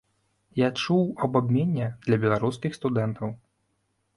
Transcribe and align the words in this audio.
Я 0.59 0.69
чуў 0.83 1.03
аб 1.27 1.37
абмене 1.41 1.91
для 2.07 2.19
беларускіх 2.25 2.71
студэнтаў. 2.79 3.29